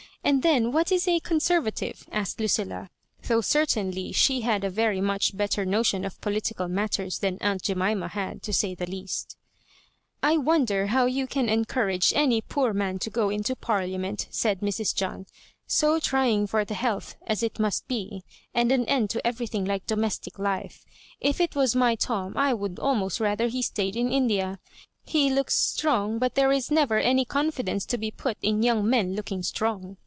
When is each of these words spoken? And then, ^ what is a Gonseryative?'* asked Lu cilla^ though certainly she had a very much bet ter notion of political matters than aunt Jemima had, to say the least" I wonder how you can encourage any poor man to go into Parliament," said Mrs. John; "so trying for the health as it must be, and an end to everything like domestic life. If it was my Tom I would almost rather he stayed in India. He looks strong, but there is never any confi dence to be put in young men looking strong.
And 0.23 0.43
then, 0.43 0.65
^ 0.65 0.71
what 0.71 0.91
is 0.91 1.07
a 1.07 1.19
Gonseryative?'* 1.19 2.05
asked 2.11 2.39
Lu 2.39 2.45
cilla^ 2.45 2.89
though 3.27 3.41
certainly 3.41 4.11
she 4.11 4.41
had 4.41 4.63
a 4.63 4.69
very 4.69 5.01
much 5.01 5.35
bet 5.35 5.51
ter 5.53 5.65
notion 5.65 6.05
of 6.05 6.21
political 6.21 6.67
matters 6.67 7.17
than 7.19 7.39
aunt 7.41 7.63
Jemima 7.63 8.07
had, 8.09 8.43
to 8.43 8.53
say 8.53 8.75
the 8.75 8.85
least" 8.85 9.35
I 10.23 10.37
wonder 10.37 10.87
how 10.87 11.07
you 11.07 11.25
can 11.25 11.49
encourage 11.49 12.13
any 12.15 12.39
poor 12.39 12.71
man 12.71 12.99
to 12.99 13.09
go 13.09 13.31
into 13.31 13.55
Parliament," 13.55 14.27
said 14.29 14.59
Mrs. 14.59 14.93
John; 14.93 15.25
"so 15.65 15.99
trying 15.99 16.45
for 16.45 16.63
the 16.65 16.75
health 16.75 17.15
as 17.25 17.41
it 17.41 17.59
must 17.59 17.87
be, 17.87 18.21
and 18.53 18.71
an 18.71 18.85
end 18.85 19.09
to 19.09 19.25
everything 19.25 19.65
like 19.65 19.87
domestic 19.87 20.37
life. 20.37 20.85
If 21.19 21.41
it 21.41 21.55
was 21.55 21.75
my 21.75 21.95
Tom 21.95 22.37
I 22.37 22.53
would 22.53 22.77
almost 22.77 23.19
rather 23.19 23.47
he 23.47 23.63
stayed 23.63 23.95
in 23.95 24.11
India. 24.11 24.59
He 25.03 25.31
looks 25.31 25.55
strong, 25.55 26.19
but 26.19 26.35
there 26.35 26.51
is 26.51 26.69
never 26.69 26.99
any 26.99 27.25
confi 27.25 27.65
dence 27.65 27.87
to 27.87 27.97
be 27.97 28.11
put 28.11 28.37
in 28.43 28.61
young 28.61 28.87
men 28.87 29.15
looking 29.15 29.41
strong. 29.41 29.97